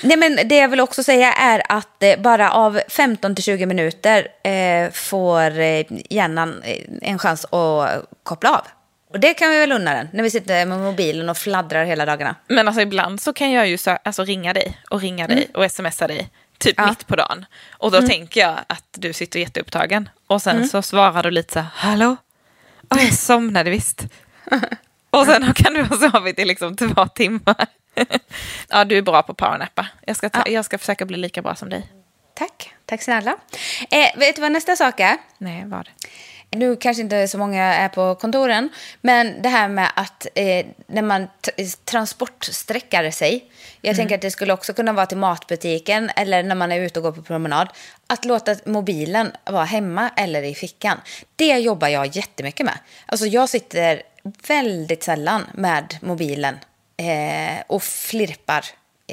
Nej 0.00 0.16
men 0.16 0.48
det 0.48 0.56
jag 0.56 0.68
vill 0.68 0.80
också 0.80 1.02
säga 1.02 1.32
är 1.32 1.62
att 1.68 2.02
eh, 2.02 2.20
bara 2.20 2.52
av 2.52 2.80
15 2.88 3.34
till 3.34 3.44
20 3.44 3.66
minuter 3.66 4.28
eh, 4.44 4.90
får 4.90 5.58
eh, 5.58 5.84
hjärnan 6.10 6.62
eh, 6.62 6.84
en 7.02 7.18
chans 7.18 7.44
att 7.44 8.04
koppla 8.22 8.50
av. 8.50 8.66
Och 9.14 9.20
det 9.20 9.34
kan 9.34 9.50
vi 9.50 9.58
väl 9.58 9.72
unna 9.72 9.94
den 9.94 10.08
när 10.12 10.22
vi 10.22 10.30
sitter 10.30 10.66
med 10.66 10.78
mobilen 10.78 11.28
och 11.28 11.36
fladdrar 11.36 11.84
hela 11.84 12.06
dagarna. 12.06 12.36
Men 12.48 12.68
alltså 12.68 12.80
ibland 12.80 13.20
så 13.20 13.32
kan 13.32 13.52
jag 13.52 13.68
ju 13.68 13.78
så, 13.78 13.90
alltså, 13.90 14.24
ringa 14.24 14.52
dig 14.52 14.78
och 14.90 15.00
ringa 15.00 15.26
dig 15.26 15.48
och 15.54 15.72
smsa 15.72 16.06
dig 16.06 16.28
typ 16.58 16.74
Ja. 16.78 16.86
mitt 16.86 17.06
på 17.06 17.16
dagen. 17.16 17.46
Och 17.72 17.90
då 17.90 18.02
tänker 18.02 18.40
jag 18.40 18.58
att 18.66 18.84
du 18.92 19.12
sitter 19.12 19.40
jätteupptagen. 19.40 20.08
Och 20.26 20.42
sen 20.42 20.68
så 20.68 20.82
svarar 20.82 21.22
du 21.22 21.30
lite 21.30 21.52
så 21.52 21.58
här, 21.60 21.68
hallå? 21.74 22.16
Ja, 22.88 23.00
jag 23.00 23.14
somnade 23.18 23.70
visst. 23.70 24.04
och 25.10 25.26
sen 25.26 25.54
kan 25.54 25.74
du 25.74 25.82
ha 25.82 26.10
sovit 26.10 26.38
i 26.38 26.44
liksom 26.44 26.76
två 26.76 27.06
timmar. 27.14 27.66
ja, 28.68 28.84
du 28.84 28.98
är 28.98 29.02
bra 29.02 29.22
på 29.22 29.34
powernappa. 29.34 29.86
Jag 30.06 30.16
ska, 30.16 30.30
ta, 30.30 30.42
jag 30.48 30.64
ska 30.64 30.78
försöka 30.78 31.04
bli 31.04 31.16
lika 31.16 31.42
bra 31.42 31.54
som 31.54 31.68
dig. 31.68 31.86
Tack, 32.34 32.74
tack 32.86 33.02
snälla. 33.02 33.36
Eh, 33.90 34.18
vet 34.18 34.36
du 34.36 34.42
vad 34.42 34.52
nästa 34.52 34.76
sak 34.76 35.00
är? 35.00 35.16
Nej, 35.38 35.62
vad? 35.66 35.88
Nu 36.50 36.76
kanske 36.76 37.02
inte 37.02 37.28
så 37.28 37.38
många 37.38 37.62
är 37.62 37.88
på 37.88 38.14
kontoren, 38.14 38.68
men 39.00 39.42
det 39.42 39.48
här 39.48 39.68
med 39.68 39.90
att 39.96 40.26
eh, 40.34 40.66
när 40.86 41.02
man 41.02 41.28
transportsträckar 41.84 43.10
sig, 43.10 43.50
jag 43.80 43.96
tänker 43.96 44.14
att 44.14 44.20
det 44.20 44.30
skulle 44.30 44.52
också 44.52 44.72
kunna 44.72 44.92
vara 44.92 45.06
till 45.06 45.18
matbutiken 45.18 46.10
eller 46.16 46.42
när 46.42 46.54
man 46.54 46.72
är 46.72 46.80
ute 46.80 46.98
och 46.98 47.02
går 47.02 47.12
på 47.12 47.22
promenad, 47.22 47.68
att 48.06 48.24
låta 48.24 48.56
mobilen 48.64 49.32
vara 49.44 49.64
hemma 49.64 50.10
eller 50.16 50.42
i 50.42 50.54
fickan. 50.54 51.00
Det 51.36 51.58
jobbar 51.58 51.88
jag 51.88 52.16
jättemycket 52.16 52.66
med. 52.66 52.78
Alltså 53.06 53.26
jag 53.26 53.48
sitter 53.48 54.02
väldigt 54.48 55.02
sällan 55.02 55.46
med 55.54 55.96
mobilen 56.00 56.54
eh, 56.96 57.62
och 57.66 57.82
flirpar 57.82 58.64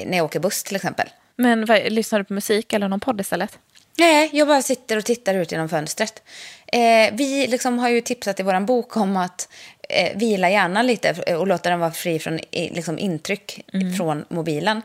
när 0.06 0.18
jag 0.18 0.26
åker 0.26 0.40
buss 0.40 0.64
till 0.64 0.76
exempel. 0.76 1.10
Men 1.36 1.66
vad, 1.66 1.92
lyssnar 1.92 2.20
du 2.20 2.26
på 2.26 2.34
musik 2.34 2.74
eller 2.74 2.88
någon 2.88 3.00
podd 3.00 3.22
istället? 3.22 3.60
Nej, 3.98 4.30
jag 4.34 4.48
bara 4.48 4.62
sitter 4.62 4.98
och 4.98 5.06
tittar 5.06 5.36
ut 5.36 5.52
genom 5.52 5.70
fönstret. 5.70 6.24
Eh, 6.72 7.14
vi 7.14 7.48
liksom 7.48 7.80
har 7.80 7.90
ju 7.90 8.02
tipsat 8.02 8.40
i 8.40 8.44
vår 8.44 8.60
bok 8.60 8.98
om 8.98 9.18
att 9.18 9.50
eh, 9.90 10.18
vila 10.18 10.50
hjärnan 10.50 10.88
lite 10.88 11.36
och 11.36 11.48
låta 11.48 11.70
den 11.70 11.80
vara 11.80 11.92
fri 11.92 12.20
från 12.20 12.40
liksom, 12.52 13.00
intryck 13.00 13.66
från 13.98 14.26
mobilen. 14.30 14.82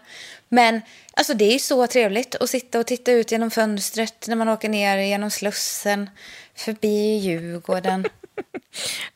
Men 0.48 0.80
alltså, 1.12 1.34
det 1.34 1.44
är 1.44 1.52
ju 1.52 1.58
så 1.58 1.86
trevligt 1.86 2.34
att 2.34 2.50
sitta 2.50 2.78
och 2.78 2.86
titta 2.86 3.12
ut 3.12 3.32
genom 3.32 3.50
fönstret 3.50 4.28
när 4.28 4.36
man 4.36 4.48
åker 4.48 4.68
ner 4.68 4.98
genom 4.98 5.30
Slussen, 5.30 6.10
förbi 6.54 7.16
Djurgården. 7.16 8.06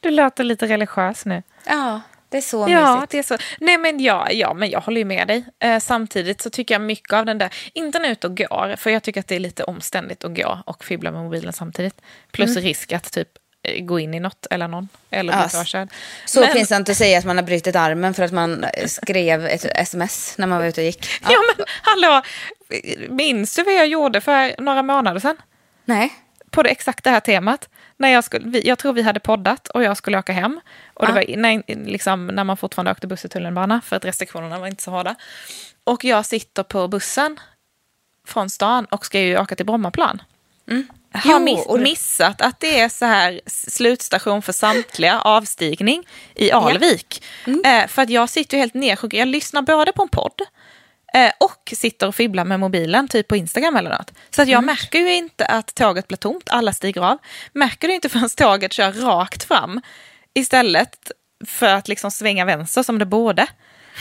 Du 0.01 0.11
låter 0.11 0.45
lite 0.45 0.67
religiös 0.67 1.25
nu. 1.25 1.43
Ja, 1.67 2.01
det 2.31 2.37
är 2.37 2.41
så 2.43 2.67
Ja, 2.69 2.95
mysigt. 2.95 3.11
det 3.13 3.19
är 3.19 3.23
så. 3.23 3.37
Nej, 3.61 3.79
men 3.79 4.01
ja, 4.01 4.31
ja, 4.31 4.55
men 4.55 4.71
jag 4.71 4.81
håller 4.81 4.99
ju 4.99 5.05
med 5.05 5.29
dig. 5.29 5.45
Eh, 5.63 5.79
samtidigt 5.79 6.41
så 6.43 6.51
tycker 6.51 6.75
jag 6.75 6.83
mycket 6.83 7.13
av 7.13 7.27
den 7.27 7.39
där, 7.39 7.55
inte 7.75 7.99
när 7.99 8.05
jag 8.05 8.11
är 8.11 8.13
ute 8.13 8.27
och 8.27 8.37
går, 8.37 8.77
för 8.77 8.91
jag 8.91 9.03
tycker 9.03 9.21
att 9.21 9.29
det 9.29 9.37
är 9.37 9.41
lite 9.41 9.65
omständigt 9.65 10.25
att 10.25 10.37
gå 10.37 10.59
och 10.67 10.85
fibbla 10.85 11.11
med 11.11 11.23
mobilen 11.23 11.53
samtidigt. 11.53 12.01
Plus 12.33 12.57
risk 12.57 12.93
att 12.93 13.13
typ 13.13 13.29
eh, 13.63 13.85
gå 13.85 14.01
in 14.01 14.15
i 14.15 14.21
något 14.21 14.47
eller 14.51 14.69
någon. 14.69 14.89
Eller 15.11 15.33
Ja, 15.33 15.49
bli 15.51 15.59
påkörd. 15.59 15.89
Så 16.27 16.41
Men- 16.41 16.53
pinsamt 16.53 16.89
att 16.89 16.97
säga 16.97 17.19
att 17.19 17.25
man 17.25 17.37
har 17.37 17.45
brutit 17.45 17.77
armen 17.77 18.15
för 18.15 18.23
att 18.23 18.33
man 18.33 18.65
skrev 18.87 19.47
ett 19.47 19.65
sms 19.65 20.39
när 20.39 20.47
man 20.47 20.59
var 20.59 20.67
ute 20.67 20.81
och 20.81 20.85
gick. 20.85 21.07
Ja. 21.23 21.29
men 21.57 21.67
hallå, 21.83 22.23
minns 23.09 23.55
du 23.57 23.63
vad 23.63 23.75
jag 23.75 23.87
gjorde 23.87 24.21
för 24.21 24.61
några 24.63 24.83
månader 24.83 25.21
sedan? 25.21 25.37
Nej. 25.85 26.13
På 26.51 26.63
det 26.63 26.69
exakt 26.71 27.05
det 27.05 27.11
här 27.11 27.21
temat. 27.21 27.69
När 27.97 28.09
jag, 28.09 28.25
skulle, 28.25 28.49
vi, 28.51 28.67
jag 28.69 28.79
tror 28.79 28.93
vi 28.93 29.03
hade 29.03 29.21
poddat 29.21 29.69
och 29.69 29.83
jag 29.83 29.97
skulle 29.97 30.19
åka 30.19 30.33
hem. 30.33 30.61
Och 30.95 31.07
det 31.07 31.13
Ja. 31.13 31.15
var 31.15 31.37
när, 31.37 31.87
liksom, 31.87 32.27
när 32.27 32.45
man 32.45 32.57
fortfarande 32.57 32.91
åkte 32.93 33.07
buss 33.07 33.25
i 33.25 33.29
tunnelbana 33.29 33.81
för 33.85 33.97
att 33.97 34.05
restriktionerna 34.05 34.59
var 34.59 34.67
inte 34.67 34.83
så 34.83 34.91
hårda. 34.91 35.15
Och 35.85 36.05
jag 36.05 36.27
sitter 36.27 36.63
på 36.63 36.89
bussen 36.89 37.41
från 38.27 38.51
stan 38.51 38.85
och 38.85 39.07
ska 39.07 39.21
ju 39.21 39.39
åka 39.39 39.55
till 39.57 39.67
Brommaplan. 39.67 40.23
Har 41.13 41.33
Jo, 41.33 41.39
miss, 41.39 41.67
missat 41.69 42.41
att 42.41 42.61
det 42.61 42.81
är 42.81 42.89
så 42.89 43.05
här 43.05 43.41
slutstation 43.47 44.43
för 44.43 44.53
samtliga 44.53 45.21
avstigning 45.25 46.07
i 46.35 46.51
Alvik. 46.53 47.23
Eh, 47.65 47.87
för 47.87 48.03
att 48.03 48.11
jag 48.11 48.29
sitter 48.29 48.57
ju 48.57 48.61
helt 48.61 48.75
nedsjunken. 48.75 49.19
Jag 49.19 49.29
lyssnar 49.29 49.63
både 49.63 49.93
på 49.93 50.03
en 50.03 50.09
podd 50.09 50.43
eh, 51.15 51.33
och 51.41 51.73
sitter 51.77 52.09
och 52.09 52.15
fibblar 52.15 52.45
med 52.45 52.61
mobilen, 52.61 53.09
typ 53.09 53.29
på 53.29 53.37
Instagram 53.37 53.77
eller 53.77 53.91
något. 53.91 54.13
Så 54.31 54.43
att 54.43 54.49
jag 54.49 54.65
märker 54.65 54.99
ju 54.99 55.15
inte 55.15 55.47
att 55.47 55.75
tåget 55.75 56.09
blir 56.09 56.19
tomt, 56.19 56.49
alla 56.51 56.73
stiger 56.73 57.01
av. 57.01 57.19
Märker 57.53 57.89
det 57.89 57.95
inte 57.95 58.09
förrän 58.09 58.29
tåget 58.29 58.73
kör 58.73 58.93
rakt 58.93 59.45
fram 59.45 59.81
istället 60.35 61.11
för 61.47 61.75
att 61.75 61.89
liksom 61.89 62.11
svänga 62.11 62.45
vänster 62.45 62.83
som 62.83 62.99
det 62.99 63.07
borde. 63.07 63.47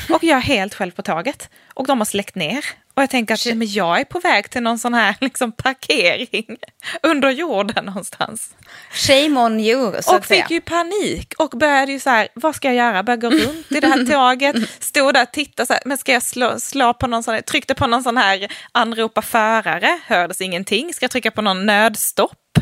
Och 0.09 0.23
jag 0.23 0.37
är 0.37 0.41
helt 0.41 0.73
själv 0.73 0.91
på 0.91 1.01
tåget. 1.01 1.49
Och 1.73 1.87
de 1.87 1.97
har 1.97 2.05
släckt 2.05 2.35
ner. 2.35 2.65
Och 2.93 3.03
jag 3.03 3.09
tänker 3.09 3.33
att 3.33 3.57
men 3.57 3.71
jag 3.71 3.99
är 3.99 4.05
på 4.05 4.19
väg 4.19 4.49
till 4.49 4.61
någon 4.63 4.79
sån 4.79 4.93
här 4.93 5.15
liksom 5.21 5.51
parkering 5.51 6.57
under 7.03 7.29
jorden 7.29 7.85
någonstans. 7.85 8.55
Shame 8.91 9.39
on 9.39 9.59
you, 9.59 10.01
så 10.01 10.09
Och 10.11 10.15
att 10.17 10.27
säga. 10.27 10.43
fick 10.43 10.51
ju 10.51 10.61
panik 10.61 11.33
och 11.37 11.49
började 11.49 11.91
ju 11.91 11.99
så 11.99 12.09
här, 12.09 12.27
vad 12.35 12.55
ska 12.55 12.67
jag 12.67 12.75
göra? 12.75 13.03
Började 13.03 13.29
gå 13.29 13.35
runt 13.35 13.71
i 13.71 13.79
det 13.79 13.87
här 13.87 14.05
tåget, 14.13 14.55
stod 14.83 15.13
där 15.13 15.23
och 15.23 15.31
tittade 15.31 15.67
så 15.67 15.73
här, 15.73 15.81
men 15.85 15.97
ska 15.97 16.13
jag 16.13 16.23
slå, 16.23 16.59
slå 16.59 16.93
på 16.93 17.07
någon 17.07 17.23
sån 17.23 17.33
här, 17.33 17.41
tryckte 17.41 17.75
på 17.75 17.87
någon 17.87 18.03
sån 18.03 18.17
här 18.17 18.47
anropa 18.71 19.21
förare, 19.21 19.99
hördes 20.05 20.41
ingenting, 20.41 20.93
ska 20.93 21.03
jag 21.03 21.11
trycka 21.11 21.31
på 21.31 21.41
någon 21.41 21.65
nödstopp? 21.65 22.57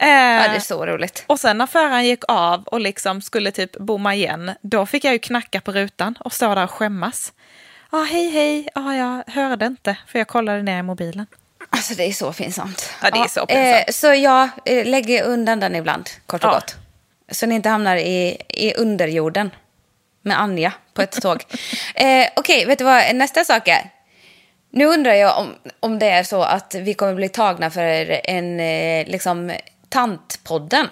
Eh, 0.00 0.08
Ja, 0.08 0.48
det 0.48 0.56
är 0.56 0.60
så 0.60 0.86
roligt. 0.86 1.24
och 1.26 1.40
sen 1.40 1.58
när 1.58 1.66
föraren 1.66 2.04
gick 2.06 2.24
av 2.28 2.62
och 2.62 2.80
liksom 2.80 3.22
skulle 3.22 3.50
typ 3.50 3.72
bomma 3.76 4.14
igen, 4.14 4.52
då 4.62 4.86
fick 4.86 5.04
jag 5.04 5.12
ju 5.12 5.18
knacka 5.18 5.60
på 5.60 5.72
rutan 5.72 6.14
och 6.20 6.32
stå 6.32 6.54
där 6.54 6.64
och 6.64 6.70
skämmas. 6.70 7.32
Ja, 7.94 8.00
ah, 8.00 8.04
hej 8.04 8.28
hej, 8.30 8.68
ah, 8.74 8.92
jag 8.92 9.22
hörde 9.26 9.66
inte 9.66 9.96
för 10.06 10.18
jag 10.18 10.28
kollade 10.28 10.62
ner 10.62 10.78
i 10.78 10.82
mobilen. 10.82 11.26
Alltså 11.70 11.94
det 11.94 12.04
är 12.04 12.12
så 12.12 12.32
pinsamt. 12.32 12.90
Ja, 13.02 13.10
det 13.10 13.18
är 13.18 13.28
så 13.28 13.46
pinsamt. 13.46 13.88
Eh, 13.88 13.92
så 13.92 14.06
jag 14.14 14.48
eh, 14.64 14.86
lägger 14.86 15.24
undan 15.24 15.60
den 15.60 15.74
ibland, 15.74 16.10
kort 16.26 16.44
och 16.44 16.50
Ja. 16.50 16.54
gott. 16.54 16.76
Så 17.30 17.46
ni 17.46 17.54
inte 17.54 17.68
hamnar 17.68 17.96
i, 17.96 18.42
i 18.48 18.74
underjorden 18.74 19.50
med 20.22 20.40
Anja 20.40 20.72
på 20.94 21.02
ett 21.02 21.22
tåg. 21.22 21.44
eh, 21.94 22.28
Okej, 22.36 22.66
vet 22.66 22.78
du 22.78 22.84
vad 22.84 23.14
nästa 23.14 23.44
sak 23.44 23.68
är? 23.68 23.90
Nu 24.70 24.84
undrar 24.86 25.14
jag 25.14 25.38
om, 25.38 25.54
om 25.80 25.98
det 25.98 26.08
är 26.10 26.22
så 26.22 26.42
att 26.42 26.74
vi 26.74 26.94
kommer 26.94 27.14
bli 27.14 27.28
tagna 27.28 27.70
för 27.70 28.20
en, 28.30 28.60
eh, 28.60 29.06
liksom, 29.06 29.52
tantpodden. 29.88 30.88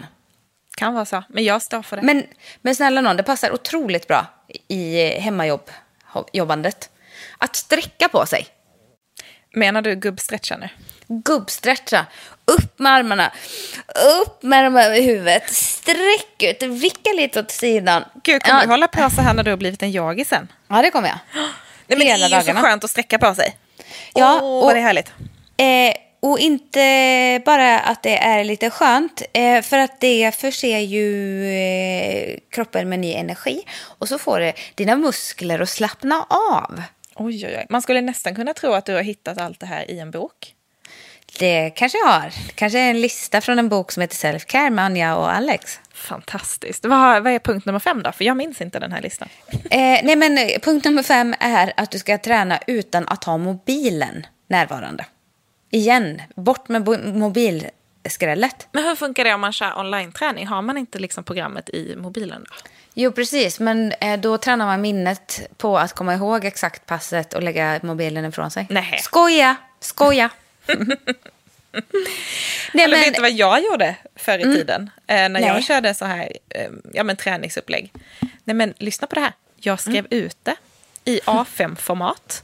Kan 0.77 0.95
vara 0.95 1.05
så, 1.05 1.23
men 1.29 1.45
jag 1.45 1.63
står 1.63 1.83
för 1.83 1.97
det. 1.97 2.03
Men, 2.03 2.27
men 2.61 2.75
snälla 2.75 3.01
någon, 3.01 3.17
det 3.17 3.23
passar 3.23 3.53
otroligt 3.55 4.09
bra 4.09 4.27
i 4.69 5.13
eh, 5.13 5.21
hemmajobb, 5.21 5.71
ho- 6.13 6.29
jobbandet. 6.33 6.89
Att 7.39 7.57
sträcka 7.57 8.09
på 8.09 8.27
sig. 8.27 8.47
Menar 9.55 9.83
du 9.83 9.95
gubbstretcha 9.95 10.57
nu? 10.57 10.69
Gubbstretcha. 11.09 12.07
Upp 12.45 12.79
med 12.79 12.93
armarna. 12.93 13.33
Upp 14.21 14.43
med 14.43 14.65
dem 14.65 14.77
över 14.77 15.01
huvudet. 15.03 15.51
Sträck 15.55 16.43
ut. 16.43 16.63
Vicka 16.63 17.11
lite 17.17 17.41
åt 17.41 17.51
sidan. 17.51 18.05
Gud, 18.25 18.43
kommer 18.43 18.59
ja, 18.61 18.65
du 18.65 18.71
hålla 18.71 18.89
på 18.89 19.11
så 19.11 19.21
här 19.21 19.35
när 19.35 19.43
du 19.43 19.51
har 19.51 19.57
blivit 19.57 19.83
en 19.83 19.89
yogi 19.91 20.25
sen? 20.25 20.49
Ja, 20.69 20.83
det 20.83 20.91
kommer 20.91 21.09
jag. 21.09 21.19
Nej, 21.87 21.99
men 21.99 22.01
Hela 22.07 22.29
det 22.29 22.35
är 22.35 22.39
ju 22.39 22.45
så 22.45 22.47
dagarna. 22.53 22.61
skönt 22.69 22.85
att 22.85 22.91
sträcka 22.91 23.19
på 23.19 23.35
sig. 23.35 23.57
Ja, 24.15 24.39
Åh, 24.43 24.65
och- 24.65 24.73
det 24.75 24.79
är 24.79 24.83
härligt. 24.83 25.13
Eh, 25.57 25.95
och 26.21 26.39
inte 26.39 27.43
bara 27.45 27.79
att 27.81 28.03
det 28.03 28.19
är 28.19 28.45
lite 28.45 28.71
skönt, 28.71 29.23
eh, 29.33 29.63
för 29.63 29.79
att 29.79 30.01
det 30.01 30.35
förser 30.41 30.79
ju 30.79 31.47
eh, 31.55 32.39
kroppen 32.51 32.89
med 32.89 32.99
ny 32.99 33.13
energi. 33.15 33.63
Och 33.99 34.09
så 34.09 34.19
får 34.19 34.41
det 34.41 34.53
dina 34.75 34.97
muskler 34.97 35.61
att 35.61 35.69
slappna 35.69 36.27
av. 36.29 36.83
Oj, 37.25 37.47
oj, 37.47 37.57
oj. 37.59 37.67
Man 37.69 37.83
skulle 37.83 38.01
nästan 38.01 38.35
kunna 38.35 38.55
tro 38.55 38.73
att 38.73 38.87
du 38.87 38.95
har 38.95 39.03
hittat 39.03 39.39
allt 39.39 39.61
det 39.61 39.67
här 39.67 39.91
i 39.91 39.99
en 39.99 40.11
bok. 40.11 40.55
Det 41.39 41.71
kanske 41.71 41.99
jag 41.99 42.07
har. 42.07 42.33
Kanske 42.55 42.79
en 42.79 43.01
lista 43.01 43.41
från 43.41 43.59
en 43.59 43.69
bok 43.69 43.93
som 43.93 44.01
heter 44.01 44.17
Self-Care 44.17 44.71
med 44.71 44.85
Anja 44.85 45.17
och 45.17 45.33
Alex. 45.33 45.81
Fantastiskt. 45.95 46.85
Vad, 46.85 47.23
vad 47.23 47.33
är 47.33 47.39
punkt 47.39 47.67
nummer 47.67 47.79
fem 47.79 48.03
då? 48.03 48.13
För 48.13 48.25
jag 48.25 48.37
minns 48.37 48.61
inte 48.61 48.79
den 48.79 48.93
här 48.93 49.03
listan. 49.03 49.29
Eh, 49.53 49.79
nej 50.03 50.17
men 50.17 50.39
eh, 50.39 50.59
punkt 50.63 50.85
nummer 50.85 51.03
fem 51.03 51.35
är 51.41 51.73
att 51.77 51.91
du 51.91 51.99
ska 51.99 52.19
träna 52.19 52.59
utan 52.67 53.09
att 53.09 53.25
ha 53.25 53.37
mobilen 53.37 54.27
närvarande. 54.49 55.07
Igen, 55.71 56.23
bort 56.37 56.69
med 56.69 56.89
mobilskrället. 57.15 58.69
Men 58.73 58.85
hur 58.85 58.95
funkar 58.95 59.25
det 59.25 59.35
om 59.35 59.41
man 59.41 59.53
kör 59.53 59.79
online-träning? 59.79 60.47
Har 60.47 60.63
man 60.63 60.79
inte 60.79 60.99
liksom 60.99 61.25
programmet 61.25 61.69
i 61.69 61.97
mobilen 61.97 62.45
då? 62.49 62.71
Jo, 62.95 63.13
precis. 63.13 63.61
Men 63.61 63.93
eh, 64.01 64.21
då 64.21 64.39
tränar 64.39 64.67
man 64.67 64.81
minnet 64.81 65.49
på 65.57 65.79
att 65.79 65.93
komma 65.93 66.15
ihåg 66.15 66.45
exakt 66.45 66.87
passet 66.87 67.35
och 67.35 67.43
lägga 67.43 67.81
mobilen 67.83 68.25
ifrån 68.25 68.51
sig. 68.51 68.67
Nähä. 68.71 68.99
Skoja! 68.99 69.57
Skoja! 69.81 70.31
Nej, 72.73 72.85
Eller 72.85 72.97
men, 72.97 73.01
vet 73.01 73.15
du 73.15 73.21
vad 73.21 73.33
jag 73.33 73.65
gjorde 73.65 73.97
förr 74.17 74.39
i 74.39 74.43
tiden? 74.43 74.91
Eh, 75.07 75.15
när 75.17 75.29
Nej. 75.29 75.45
jag 75.45 75.65
körde 75.65 75.95
så 75.95 76.05
här 76.05 76.33
eh, 76.49 76.71
ja, 76.93 77.05
men 77.05 77.17
träningsupplägg. 77.17 77.93
Nej 78.45 78.57
men 78.57 78.75
lyssna 78.79 79.07
på 79.07 79.15
det 79.15 79.21
här. 79.21 79.33
Jag 79.57 79.81
skrev 79.81 80.07
ut 80.11 80.37
det 80.43 80.57
i 81.05 81.21
A5-format. 81.25 82.43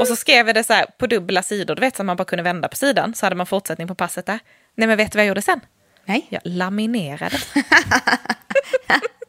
Och 0.00 0.08
så 0.08 0.16
skrev 0.16 0.46
jag 0.46 0.54
det 0.54 0.64
så 0.64 0.72
här 0.72 0.86
på 0.98 1.06
dubbla 1.06 1.42
sidor. 1.42 1.74
Du 1.74 1.80
vet 1.80 1.96
så 1.96 2.02
att 2.02 2.06
man 2.06 2.16
bara 2.16 2.24
kunde 2.24 2.42
vända 2.42 2.68
på 2.68 2.76
sidan. 2.76 3.14
Så 3.14 3.26
hade 3.26 3.36
man 3.36 3.46
fortsättning 3.46 3.88
på 3.88 3.94
passet 3.94 4.26
där. 4.26 4.38
Nej 4.74 4.88
men 4.88 4.96
vet 4.96 5.12
du 5.12 5.16
vad 5.16 5.24
jag 5.24 5.28
gjorde 5.28 5.42
sen? 5.42 5.60
Nej. 6.04 6.26
Jag 6.28 6.40
laminerade. 6.44 7.38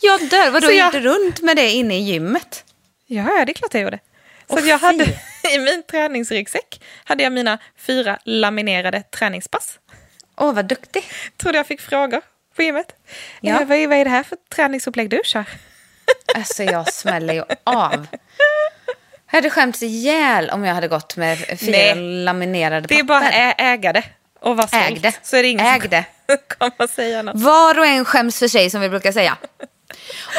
Jag 0.00 0.28
dör. 0.28 0.50
Vadå, 0.50 0.66
Så 0.66 0.72
gick 0.72 0.92
du 0.92 1.00
runt 1.00 1.42
med 1.42 1.56
det 1.56 1.70
inne 1.70 1.96
i 1.98 2.00
gymmet? 2.00 2.64
Ja, 3.06 3.44
det 3.46 3.52
är 3.52 3.54
klart 3.54 3.74
jag 3.74 3.82
gjorde. 3.82 3.98
Så 4.50 4.58
att 4.58 4.66
jag 4.66 4.78
hade 4.78 5.04
i 5.54 5.58
min 5.58 5.82
träningsryggsäck 5.90 6.82
hade 7.04 7.22
jag 7.22 7.32
mina 7.32 7.58
fyra 7.78 8.18
laminerade 8.24 9.02
träningspass. 9.02 9.78
Åh, 10.36 10.52
vad 10.52 10.64
duktig. 10.64 11.04
Trodde 11.36 11.58
jag 11.58 11.66
fick 11.66 11.80
frågor 11.80 12.20
på 12.56 12.62
gymmet. 12.62 12.86
Ja. 13.40 13.52
Ja. 13.60 13.64
Vad, 13.64 13.78
är, 13.78 13.86
vad 13.88 13.98
är 13.98 14.04
det 14.04 14.10
här 14.10 14.22
för 14.22 14.38
träningsupplägg 14.54 15.10
du 15.10 15.20
kör? 15.24 15.44
Alltså, 16.34 16.62
jag 16.62 16.92
smäller 16.92 17.34
ju 17.34 17.42
av. 17.64 18.06
Jag 19.30 19.36
hade 19.38 19.50
skämts 19.50 19.82
ihjäl 19.82 20.50
om 20.50 20.64
jag 20.64 20.74
hade 20.74 20.88
gått 20.88 21.16
med 21.16 21.38
fyra 21.38 21.70
Nej. 21.70 21.94
laminerade 22.24 22.86
Det 22.88 22.94
är 22.94 22.98
papper. 22.98 23.04
bara 23.20 23.30
ä- 23.30 23.54
äga 23.58 23.92
det 23.92 24.02
och 24.40 24.56
vara 24.56 24.66
stolt. 24.66 24.84
Ägde. 24.84 25.12
Så 25.22 25.36
är 25.36 25.42
det 25.42 25.48
ingen 25.48 25.66
Ägde. 25.66 26.04
som 26.26 26.36
kommer 26.58 26.86
säga 26.86 27.22
något. 27.22 27.40
Var 27.42 27.78
och 27.78 27.86
en 27.86 28.04
skäms 28.04 28.38
för 28.38 28.48
sig, 28.48 28.70
som 28.70 28.80
vi 28.80 28.88
brukar 28.88 29.12
säga. 29.12 29.36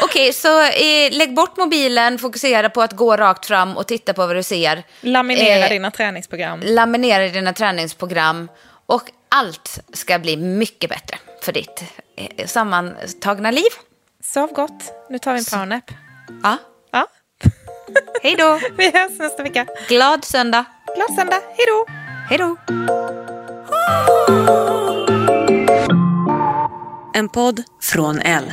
Okej, 0.02 0.32
så 0.32 0.62
eh, 0.62 1.10
lägg 1.12 1.34
bort 1.34 1.56
mobilen, 1.56 2.18
fokusera 2.18 2.70
på 2.70 2.82
att 2.82 2.92
gå 2.92 3.16
rakt 3.16 3.46
fram 3.46 3.76
och 3.76 3.86
titta 3.86 4.14
på 4.14 4.26
vad 4.26 4.36
du 4.36 4.42
ser. 4.42 4.82
Laminera 5.00 5.64
Eh, 5.64 5.70
dina 5.70 5.90
träningsprogram. 5.90 6.60
Laminera 6.64 7.28
dina 7.28 7.52
träningsprogram 7.52 8.48
och 8.86 9.02
allt 9.28 9.78
ska 9.92 10.18
bli 10.18 10.36
mycket 10.36 10.90
bättre 10.90 11.18
för 11.42 11.52
ditt 11.52 11.82
eh, 12.16 12.46
sammantagna 12.46 13.50
liv. 13.50 13.70
Sov 14.24 14.52
gott. 14.52 14.92
Nu 15.10 15.18
tar 15.18 15.32
vi 15.32 15.38
en 15.38 15.44
powernap. 15.44 15.90
Ja, 16.42 16.56
Ja. 16.92 17.06
hej 18.22 18.34
då. 18.38 18.60
Vi 18.76 18.84
hörs 18.84 19.18
nästa 19.18 19.42
vecka. 19.42 19.66
Glad 19.88 20.24
söndag. 20.24 20.64
Glad 20.96 21.14
söndag. 21.18 21.40
Hej 21.56 21.66
då! 21.66 21.86
Hej 22.28 22.38
då. 22.38 22.56
En 27.14 27.28
podd 27.28 27.62
från 27.82 28.20
L. 28.20 28.52